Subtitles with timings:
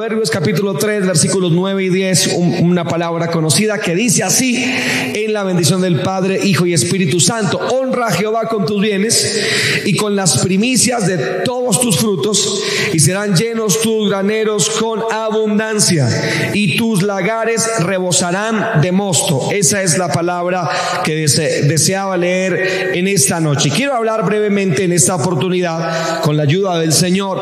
[0.00, 2.30] Proverbios capítulo 3, versículos 9 y 10,
[2.62, 4.64] una palabra conocida que dice así,
[5.12, 9.82] en la bendición del Padre, Hijo y Espíritu Santo, honra a Jehová con tus bienes
[9.84, 12.62] y con las primicias de todos tus frutos,
[12.94, 16.08] y serán llenos tus graneros con abundancia,
[16.54, 19.50] y tus lagares rebosarán de mosto.
[19.52, 20.70] Esa es la palabra
[21.04, 23.68] que deseaba leer en esta noche.
[23.68, 27.38] Quiero hablar brevemente en esta oportunidad, con la ayuda del Señor,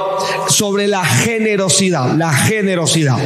[0.48, 3.19] sobre la generosidad, la generosidad.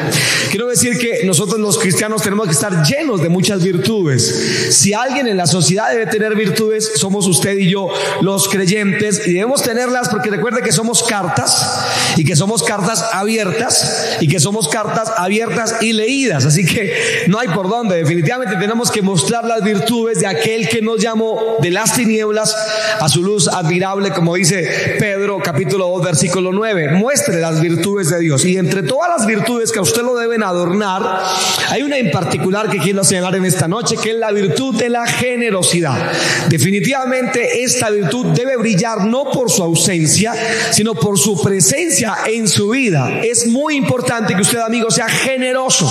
[0.50, 4.68] Quiero decir que nosotros los cristianos tenemos que estar llenos de muchas virtudes.
[4.70, 7.88] Si alguien en la sociedad debe tener virtudes, somos usted y yo
[8.20, 11.86] los creyentes y debemos tenerlas porque recuerde que somos cartas
[12.16, 16.44] y que somos cartas abiertas y que somos cartas abiertas y leídas.
[16.44, 16.92] Así que
[17.28, 17.96] no hay por dónde.
[17.96, 22.54] Definitivamente tenemos que mostrar las virtudes de aquel que nos llamó de las tinieblas
[23.00, 26.92] a su luz admirable, como dice Pedro capítulo 2 versículo 9.
[26.92, 30.42] Muestre las virtudes de Dios y entre todas las virtudes que a usted lo deben
[30.42, 31.22] adornar,
[31.68, 34.88] hay una en particular que quiero señalar en esta noche, que es la virtud de
[34.88, 36.12] la generosidad.
[36.48, 40.34] Definitivamente esta virtud debe brillar no por su ausencia,
[40.70, 43.20] sino por su presencia en su vida.
[43.22, 45.90] Es muy importante que usted, amigo, sea generoso.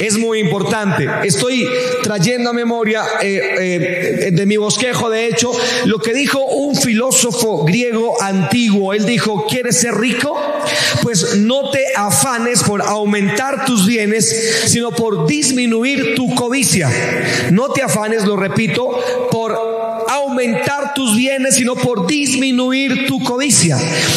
[0.00, 1.08] Es muy importante.
[1.24, 1.68] Estoy
[2.02, 5.52] trayendo a memoria eh, eh, de mi bosquejo, de hecho,
[5.84, 8.94] lo que dijo un filósofo griego antiguo.
[8.94, 10.38] Él dijo, ¿quieres ser rico?
[11.02, 16.90] Pues no te afanes por aumentar tus bienes, sino por disminuir tu codicia.
[17.50, 18.90] No te afanes, lo repito,
[19.30, 19.71] por
[20.32, 23.76] aumentar tus bienes, sino por disminuir tu codicia.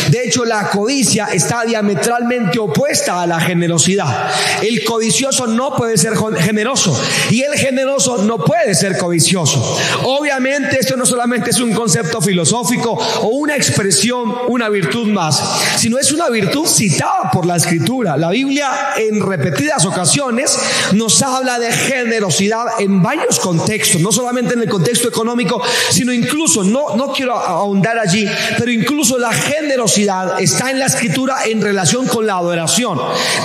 [0.09, 4.31] De hecho, la codicia está diametralmente opuesta a la generosidad.
[4.61, 6.99] El codicioso no puede ser generoso
[7.29, 9.77] y el generoso no puede ser codicioso.
[10.03, 15.41] Obviamente, esto no solamente es un concepto filosófico o una expresión, una virtud más,
[15.77, 18.17] sino es una virtud citada por la escritura.
[18.17, 20.57] La Biblia en repetidas ocasiones
[20.93, 26.63] nos habla de generosidad en varios contextos, no solamente en el contexto económico, sino incluso,
[26.63, 28.27] no, no quiero ahondar allí,
[28.57, 32.99] pero incluso la generosidad está en la escritura en relación con la adoración.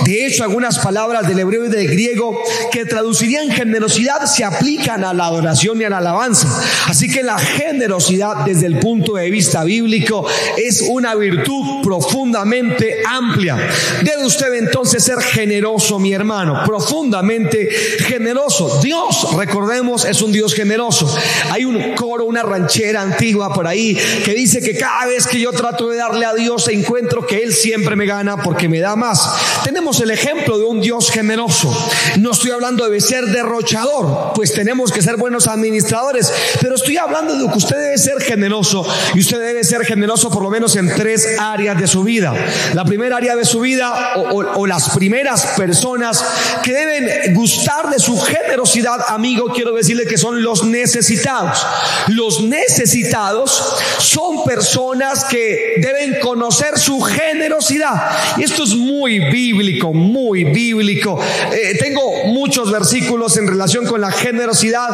[0.05, 2.37] De hecho, algunas palabras del hebreo y del griego
[2.71, 6.47] que traducirían generosidad se aplican a la adoración y a la alabanza.
[6.87, 10.25] Así que la generosidad desde el punto de vista bíblico
[10.57, 13.57] es una virtud profundamente amplia.
[14.03, 17.69] Debe usted entonces ser generoso, mi hermano, profundamente
[18.05, 18.79] generoso.
[18.81, 21.13] Dios, recordemos, es un Dios generoso.
[21.49, 25.51] Hay un coro, una ranchera antigua por ahí que dice que cada vez que yo
[25.51, 29.29] trato de darle a Dios encuentro que Él siempre me gana porque me da más.
[29.63, 31.71] Tenemos el ejemplo de un Dios generoso.
[32.19, 37.37] No estoy hablando de ser derrochador, pues tenemos que ser buenos administradores, pero estoy hablando
[37.37, 40.93] de que usted debe ser generoso y usted debe ser generoso por lo menos en
[40.93, 42.33] tres áreas de su vida.
[42.73, 46.23] La primera área de su vida o, o las primeras personas
[46.63, 51.65] que deben gustar de su generosidad, amigo, quiero decirle que son los necesitados.
[52.07, 53.51] Los necesitados
[53.99, 58.37] son personas que deben conocer su generosidad.
[58.37, 61.19] Y esto es muy bíblico, muy bíblico.
[61.51, 64.89] Eh, tengo muchos versículos en relación con la generosidad,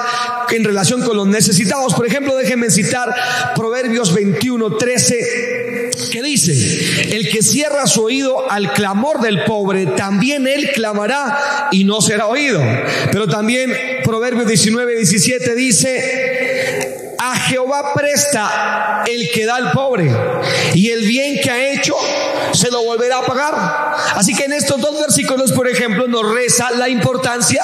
[0.49, 1.93] en relación con los necesitados.
[1.93, 3.13] Por ejemplo, déjenme citar
[3.55, 10.47] Proverbios 21, 13, que dice, el que cierra su oído al clamor del pobre, también
[10.47, 12.61] él clamará y no será oído.
[13.11, 16.26] Pero también Proverbios 19, 17 dice,
[17.31, 20.09] a Jehová presta el que da al pobre.
[20.73, 21.95] Y el bien que ha hecho
[22.57, 23.95] se lo volverá a pagar.
[24.15, 27.63] Así que en estos dos versículos, por ejemplo, nos reza la importancia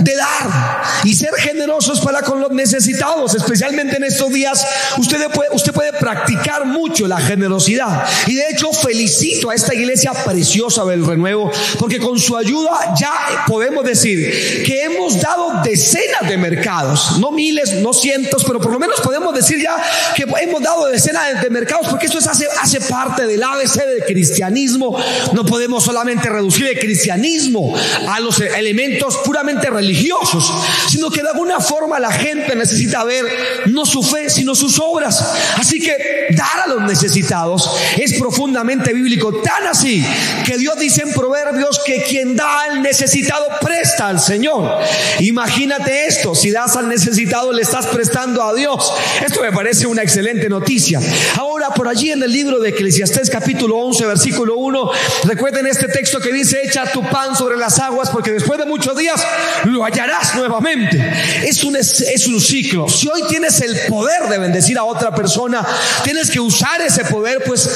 [0.00, 4.66] de dar y ser generosos para con los necesitados, especialmente en estos días.
[4.98, 8.04] Usted puede, usted puede practicar mucho la generosidad.
[8.26, 13.44] Y de hecho, felicito a esta iglesia preciosa del renuevo, porque con su ayuda ya
[13.46, 18.78] podemos decir que hemos dado decenas de mercados, no miles, no cientos, pero por lo
[18.78, 19.76] menos podemos decir ya
[20.14, 24.04] que hemos dado decenas de mercados, porque esto es, hace, hace parte del ABC del
[24.30, 24.96] cristianismo.
[25.32, 27.74] No podemos solamente reducir el cristianismo
[28.08, 30.52] a los elementos puramente religiosos,
[30.88, 33.26] sino que de alguna forma la gente necesita ver
[33.66, 35.32] no su fe, sino sus obras.
[35.56, 35.96] Así que
[36.30, 40.04] dar a los necesitados es profundamente bíblico, tan así
[40.46, 44.80] que Dios dice en Proverbios que quien da al necesitado presta al Señor.
[45.20, 48.92] Imagínate esto, si das al necesitado le estás prestando a Dios.
[49.24, 51.00] Esto me parece una excelente noticia.
[51.36, 54.90] Ahora, por allí en el libro de Eclesiastés capítulo 11, versículo 1,
[55.24, 58.96] recuerden este texto que dice, echa tu pan sobre las aguas porque después de muchos
[58.96, 59.24] días
[59.64, 60.98] lo hallarás nuevamente.
[61.44, 62.88] Es un, es un ciclo.
[62.88, 65.66] Si hoy tienes el poder de bendecir a otra persona,
[66.04, 67.68] tienes que usar ese poder, pues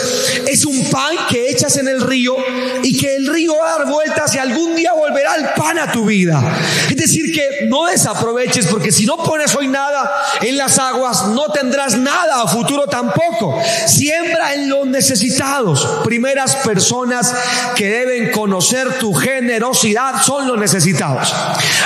[0.47, 2.37] es un pan que echas en el río
[2.83, 6.43] y que el río dar vueltas y algún día volverá el pan a tu vida.
[6.89, 11.49] Es decir, que no desaproveches porque si no pones hoy nada en las aguas, no
[11.49, 13.61] tendrás nada a futuro tampoco.
[13.87, 16.01] Siembra en los necesitados.
[16.05, 17.35] Primeras personas
[17.77, 21.35] que deben conocer tu generosidad son los necesitados.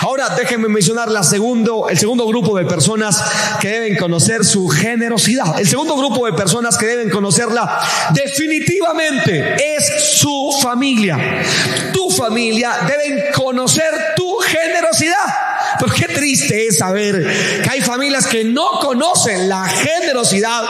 [0.03, 3.23] Ahora déjenme mencionar la segundo, el segundo grupo de personas
[3.61, 5.59] que deben conocer su generosidad.
[5.59, 11.19] El segundo grupo de personas que deben conocerla definitivamente es su familia.
[11.93, 15.26] Tu familia deben conocer tu generosidad.
[15.79, 17.23] Pero qué triste es saber
[17.62, 20.62] que hay familias que no conocen la generosidad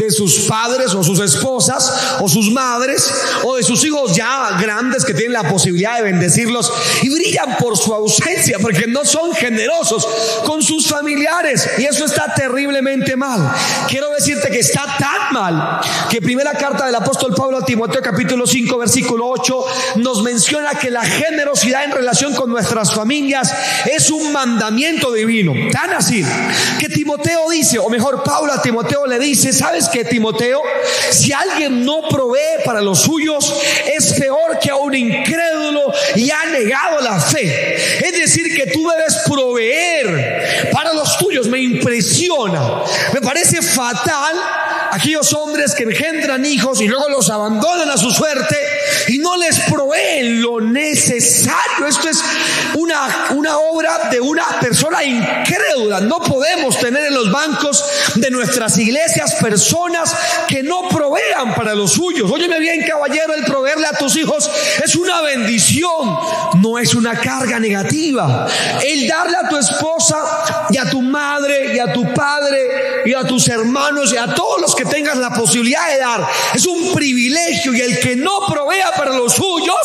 [0.00, 3.10] de sus padres o sus esposas o sus madres
[3.44, 7.76] o de sus hijos ya grandes que tienen la posibilidad de bendecirlos y brillan por
[7.76, 10.06] su ausencia porque no son generosos
[10.44, 13.52] con sus familiares y eso está terriblemente mal.
[13.88, 18.46] Quiero decirte que está tan mal que primera carta del apóstol Pablo a Timoteo capítulo
[18.46, 19.64] 5 versículo 8
[19.96, 23.52] nos menciona que la generosidad en relación con nuestras familias
[23.92, 25.52] es un mandamiento divino.
[25.70, 26.24] Tan así
[26.78, 30.62] que Timoteo dice, o mejor Pablo a Timoteo le dice, ¿sabes que Timoteo?
[31.10, 36.44] Si alguien no provee para los suyos, es peor que a un incrédulo y ha
[36.46, 37.74] negado la fe.
[38.04, 41.48] Es decir, que tú debes proveer para los tuyos.
[41.48, 42.82] Me impresiona.
[43.12, 44.36] Me parece fatal
[44.90, 48.69] aquellos hombres que engendran hijos y luego los abandonan a su suerte
[49.10, 51.86] y no les proveen lo necesario.
[51.88, 52.22] Esto es
[52.74, 56.00] una, una obra de una persona incrédula.
[56.00, 57.84] No podemos tener en los bancos
[58.14, 60.14] de nuestras iglesias personas
[60.46, 62.30] que no provean para los suyos.
[62.30, 64.48] Óyeme bien, caballero, el proveerle a tus hijos
[64.82, 66.16] es una bendición,
[66.62, 68.46] no es una carga negativa.
[68.80, 73.24] El darle a tu esposa y a tu madre y a tu padre y a
[73.24, 77.74] tus hermanos y a todos los que tengas la posibilidad de dar es un privilegio
[77.74, 79.78] y el que no provea para los suyos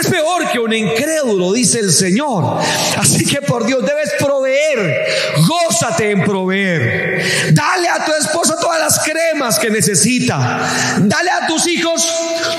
[0.00, 2.58] es peor que un incrédulo, dice el Señor.
[2.98, 5.06] Así que por Dios debes proveer,
[5.46, 7.24] gózate en proveer.
[7.52, 10.60] Dale a tu esposa todas las cremas que necesita.
[10.98, 12.08] Dale a tus hijos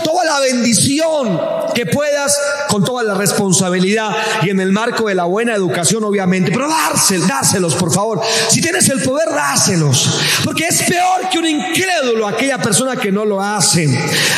[0.06, 1.38] toda la bendición
[1.74, 2.40] que puedas
[2.70, 4.12] con toda la responsabilidad
[4.44, 6.52] y en el marco de la buena educación, obviamente.
[6.52, 8.22] Pero dárselos, dáselos, por favor.
[8.50, 10.20] Si tienes el poder, dáselos.
[10.44, 13.88] Porque es peor que un incrédulo aquella persona que no lo hace.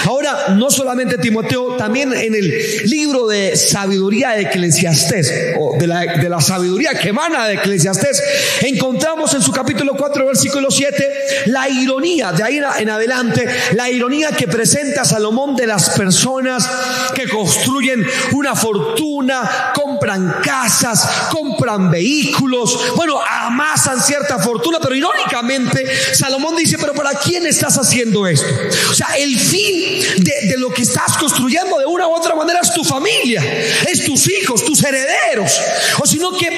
[0.06, 2.54] Ahora, no solamente Timoteo, también en el
[2.86, 8.24] libro de sabiduría de Eclesiastés, o de la, de la sabiduría que emana de Eclesiastés,
[8.62, 14.32] encontramos en su capítulo 4, versículo 7, la ironía, de ahí en adelante, la ironía
[14.32, 16.70] que presenta Salomón de las personas
[17.14, 26.56] que construyen una fortuna, compran casas, compran vehículos, bueno, amasan cierta fortuna, pero irónicamente Salomón
[26.56, 28.48] dice, pero ¿para quién estás haciendo esto?
[28.90, 32.74] O sea, el fin de, lo que estás construyendo de una u otra manera es
[32.74, 33.42] tu familia,
[33.88, 35.62] es tus hijos, tus herederos.
[36.02, 36.50] O si no, ¿qué,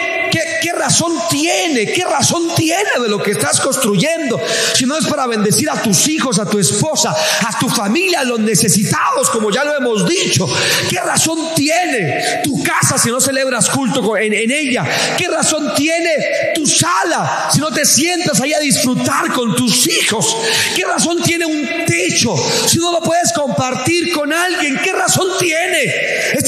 [0.61, 1.91] qué, razón tiene?
[1.91, 4.39] ¿Qué razón tiene de lo que estás construyendo?
[4.73, 8.23] Si no es para bendecir a tus hijos, a tu esposa, a tu familia, a
[8.23, 10.47] los necesitados, como ya lo hemos dicho.
[10.89, 14.85] ¿Qué razón tiene tu casa si no celebras culto en, en ella?
[15.17, 16.09] ¿Qué razón tiene
[16.55, 20.35] tu sala si no te sientas ahí a disfrutar con tus hijos?
[20.75, 24.79] ¿Qué razón tiene un techo si no lo puedes compartir con alguien?
[24.81, 25.93] ¿Qué razón tiene?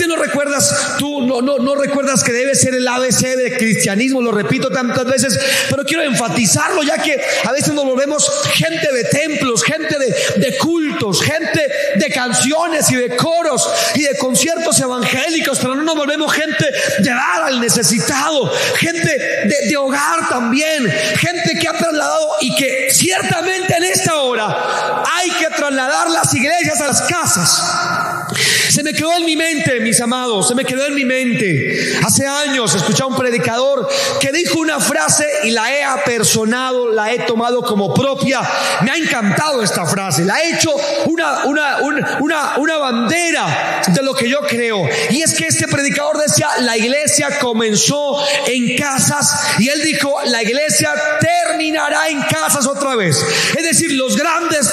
[0.10, 4.32] No recuerdas, tú no, no, no recuerdas que debe ser el ABC del cristianismo, lo
[4.32, 5.40] repito tantas veces,
[5.70, 10.58] pero quiero enfatizarlo ya que a veces nos volvemos gente de templos, gente de, de
[10.58, 11.62] cultos, gente
[11.96, 16.66] de canciones y de coros y de conciertos evangélicos, pero no nos volvemos gente
[16.98, 22.88] de dar al necesitado, gente de, de hogar también, gente que ha trasladado y que
[22.92, 28.29] ciertamente en esta hora hay que trasladar las iglesias a las casas.
[28.70, 31.98] Se me quedó en mi mente, mis amados, se me quedó en mi mente.
[32.06, 33.90] Hace años escuché a un predicador
[34.22, 38.42] que dijo una frase y la he apersonado, la he tomado como propia.
[38.82, 40.72] Me ha encantado esta frase, la he hecho
[41.08, 41.78] una, una,
[42.20, 44.88] una, una bandera de lo que yo creo.
[45.10, 50.44] Y es que este predicador decía, la iglesia comenzó en casas y él dijo, la
[50.44, 53.26] iglesia terminará en casas otra vez.
[53.58, 54.69] Es decir, los grandes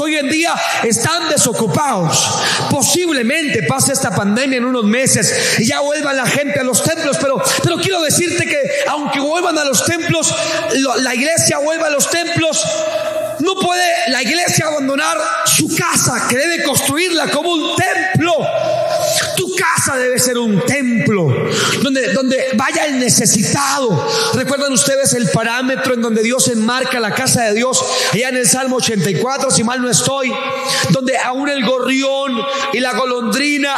[0.00, 2.38] hoy en día están desocupados.
[2.70, 7.16] Posiblemente pase esta pandemia en unos meses y ya vuelva la gente a los templos,
[7.20, 10.34] pero, pero quiero decirte que aunque vuelvan a los templos,
[11.00, 12.62] la iglesia vuelva a los templos,
[13.40, 18.34] no puede la iglesia abandonar su casa, que debe construirla como un templo
[20.18, 21.48] ser un templo,
[21.82, 24.06] donde, donde vaya el necesitado.
[24.34, 27.82] ¿Recuerdan ustedes el parámetro en donde Dios enmarca la casa de Dios?
[28.12, 30.32] Allá en el Salmo 84, si mal no estoy,
[30.90, 32.40] donde aún el gorrión
[32.72, 33.74] y la golondrina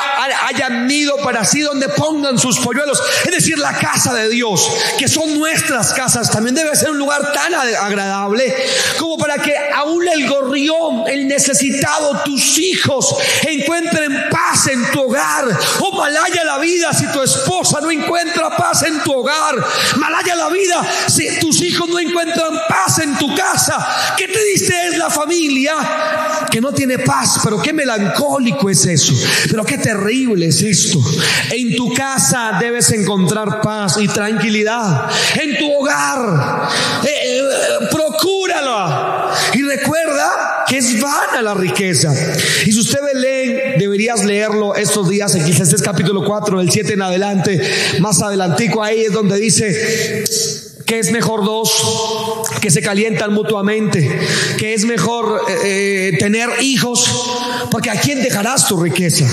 [0.48, 3.02] hayan nido para sí, donde pongan sus polluelos.
[3.24, 7.32] Es decir, la casa de Dios, que son nuestras casas, también debe ser un lugar
[7.32, 8.54] tan agradable
[8.98, 13.14] como para que aún el gorrión, el necesitado, tus hijos
[13.46, 15.46] encuentren paz en tu hogar.
[15.80, 19.54] Oh, malaya la vida si tu esposa no encuentra paz en tu hogar.
[19.96, 23.86] Malaya la vida si tus hijos no encuentran paz en tu casa.
[24.16, 25.74] ¿Qué te dice es la familia
[26.50, 27.40] que no tiene paz?
[27.44, 29.14] Pero qué melancólico es eso.
[29.50, 30.98] Pero qué terrible es esto.
[31.50, 35.10] En tu casa debes encontrar paz y tranquilidad.
[35.40, 36.68] En tu hogar.
[37.04, 37.60] Eh, eh.
[39.54, 42.12] Y recuerda que es vana la riqueza.
[42.66, 43.29] Y si ustedes leen,
[44.00, 47.60] deberías leerlo estos días en Eclesiastes capítulo 4, del 7 en adelante.
[47.98, 50.24] Más adelantico ahí es donde dice
[50.86, 51.70] que es mejor dos
[52.62, 54.18] que se calientan mutuamente,
[54.56, 57.04] que es mejor eh, tener hijos,
[57.70, 59.26] porque a quién dejarás tu riqueza.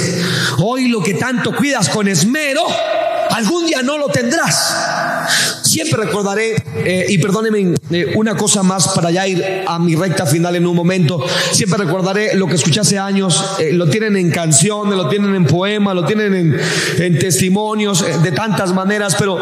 [0.58, 2.66] Hoy lo que tanto cuidas con esmero,
[3.30, 4.74] algún día no lo tendrás.
[5.78, 10.26] Siempre recordaré, eh, y perdónenme eh, una cosa más para ya ir a mi recta
[10.26, 14.32] final en un momento, siempre recordaré lo que escuché hace años, eh, lo tienen en
[14.32, 16.60] canciones, lo tienen en poemas, lo tienen en,
[16.98, 19.38] en testimonios, de tantas maneras, pero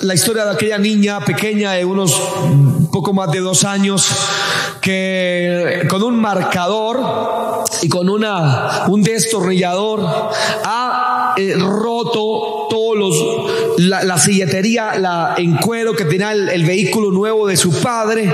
[0.00, 2.20] la historia de aquella niña pequeña de unos
[2.90, 4.08] poco más de dos años,
[4.80, 10.00] que con un marcador y con una, un destornillador
[10.64, 13.41] ha roto todos los
[13.78, 18.32] la, silletería la, en cuero que tenía el, vehículo nuevo de su padre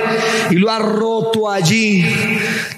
[0.50, 2.04] y lo ha roto allí,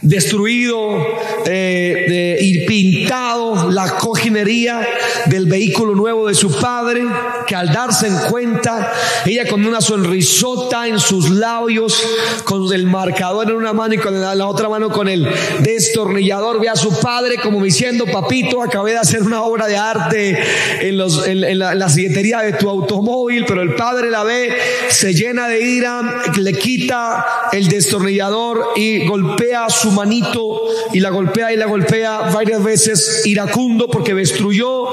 [0.00, 1.06] destruido
[1.46, 4.86] eh, y pintado la cojinería
[5.26, 7.02] del vehículo nuevo de su padre,
[7.46, 8.92] que al darse en cuenta,
[9.26, 12.02] ella con una sonrisota en sus labios,
[12.44, 15.28] con el marcador en una mano y con la, otra mano con el
[15.60, 20.38] destornillador, ve a su padre como diciendo, papito, acabé de hacer una obra de arte
[20.80, 24.56] en, los, en, la, la silletería de tu automóvil, pero el padre la ve,
[24.88, 30.62] se llena de ira, le quita el destornillador y golpea su manito
[30.92, 34.84] y la golpea y la golpea varias veces iracundo porque destruyó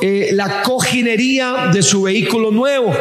[0.00, 2.92] eh, la cojinería de su vehículo nuevo.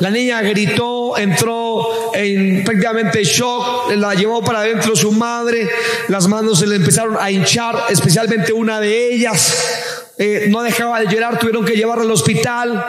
[0.00, 5.68] La niña gritó, entró en prácticamente shock, la llevó para adentro su madre,
[6.08, 9.85] las manos se le empezaron a hinchar, especialmente una de ellas.
[10.18, 12.82] Eh, no dejaba de llorar, tuvieron que llevarla al hospital.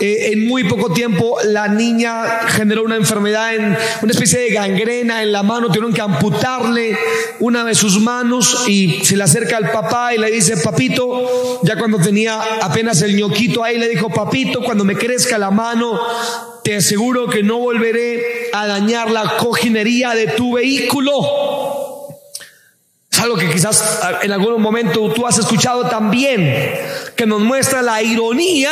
[0.00, 5.22] Eh, en muy poco tiempo la niña generó una enfermedad, en una especie de gangrena
[5.22, 6.96] en la mano, tuvieron que amputarle
[7.38, 11.76] una de sus manos y se le acerca al papá y le dice, papito, ya
[11.76, 16.00] cuando tenía apenas el ñoquito ahí, le dijo, papito, cuando me crezca la mano,
[16.64, 21.49] te aseguro que no volveré a dañar la cojinería de tu vehículo
[23.20, 26.74] algo que quizás en algún momento tú has escuchado también,
[27.16, 28.70] que nos muestra la ironía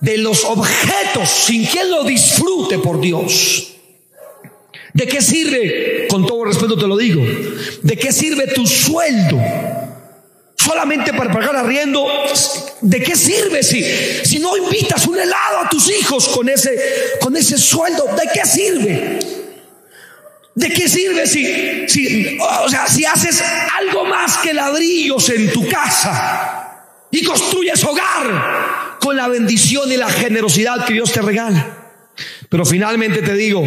[0.00, 3.68] de los objetos sin quien lo disfrute por Dios.
[4.92, 7.22] ¿De qué sirve, con todo respeto te lo digo,
[7.82, 9.40] de qué sirve tu sueldo?
[10.56, 12.06] Solamente para pagar arriendo,
[12.82, 13.82] ¿de qué sirve si,
[14.24, 16.78] si no invitas un helado a tus hijos con ese,
[17.20, 18.04] con ese sueldo?
[18.04, 19.41] ¿De qué sirve?
[20.54, 23.42] ¿De qué sirve si, si, o sea, si haces
[23.78, 30.10] algo más que ladrillos en tu casa y construyes hogar con la bendición y la
[30.10, 31.78] generosidad que Dios te regala?
[32.50, 33.64] Pero finalmente te digo,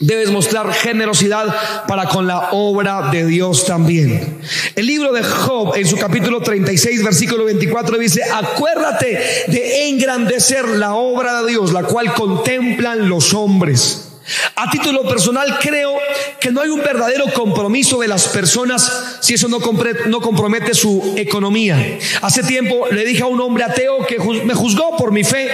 [0.00, 4.38] debes mostrar generosidad para con la obra de Dios también.
[4.76, 10.94] El libro de Job en su capítulo 36 versículo 24 dice, acuérdate de engrandecer la
[10.94, 14.11] obra de Dios, la cual contemplan los hombres.
[14.56, 15.96] A título personal creo
[16.40, 21.98] que no hay un verdadero compromiso de las personas si eso no, compromete su economía.
[22.20, 25.48] Hace tiempo le dije a un hombre ateo que me juzgó por mi fe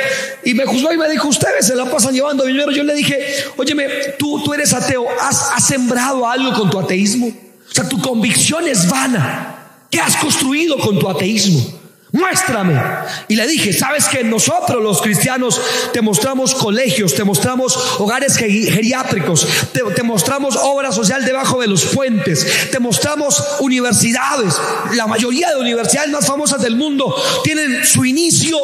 [0.44, 2.70] y me juzgó y me dijo, ustedes se la pasan llevando dinero.
[2.70, 3.18] Yo le dije,
[3.56, 7.26] óyeme, tú, tú eres ateo, ¿Has, ¿has sembrado algo con tu ateísmo?
[7.26, 9.54] O sea, tu convicción es vana.
[9.90, 11.88] ¿Qué has construido con tu ateísmo?
[12.10, 12.80] Muéstrame.
[13.28, 15.60] Y le dije, sabes que nosotros los cristianos
[15.92, 22.70] te mostramos colegios, te mostramos hogares geriátricos, te, mostramos obra social debajo de los puentes,
[22.70, 24.58] te mostramos universidades.
[24.94, 28.58] La mayoría de universidades más famosas del mundo tienen su inicio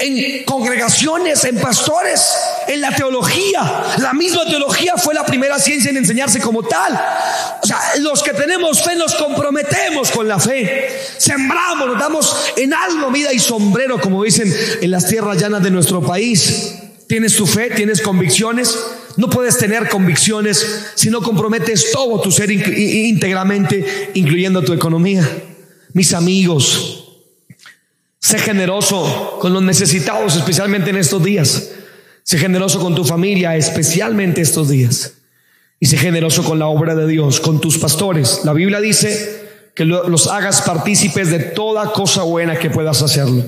[0.00, 2.28] en congregaciones, en pastores,
[2.66, 3.84] en la teología.
[3.98, 7.00] La misma teología fue la primera ciencia en enseñarse como tal.
[7.62, 10.88] O sea, los que tenemos fe nos comprometemos con la fe.
[11.18, 15.70] Sembramos, nos damos en calvo, vida y sombrero, como dicen en las tierras llanas de
[15.70, 16.74] nuestro país.
[17.06, 18.78] Tienes tu fe, tienes convicciones.
[19.16, 25.28] No puedes tener convicciones si no comprometes todo tu ser íntegramente, incluyendo tu economía.
[25.92, 27.22] Mis amigos,
[28.18, 31.70] sé generoso con los necesitados, especialmente en estos días.
[32.22, 35.14] Sé generoso con tu familia, especialmente estos días.
[35.80, 38.42] Y sé generoso con la obra de Dios, con tus pastores.
[38.44, 43.44] La Biblia dice que los hagas partícipes de toda cosa buena que puedas hacerlo.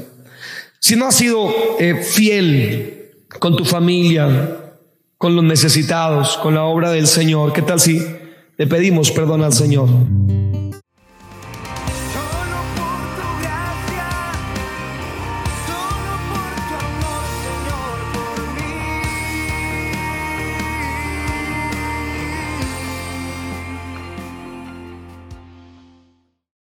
[0.78, 1.48] Si no has sido
[1.78, 4.56] eh, fiel con tu familia,
[5.18, 8.04] con los necesitados, con la obra del Señor, ¿qué tal si
[8.56, 9.88] le pedimos perdón al Señor?